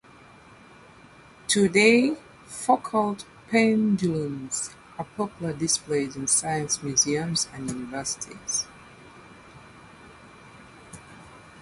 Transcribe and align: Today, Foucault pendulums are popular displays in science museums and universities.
Today, 1.47 2.17
Foucault 2.47 3.17
pendulums 3.51 4.71
are 4.97 5.05
popular 5.15 5.53
displays 5.53 6.15
in 6.15 6.25
science 6.25 6.81
museums 6.81 7.47
and 7.53 7.69
universities. 7.69 8.65